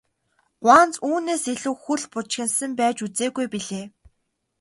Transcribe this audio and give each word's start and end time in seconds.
Гуанз 0.63 0.93
үүнээс 1.07 1.43
илүү 1.53 1.75
хөл 1.83 2.03
бужигнасан 2.11 2.71
байж 2.79 2.97
үзээгүй 3.05 3.45
билээ. 3.53 3.85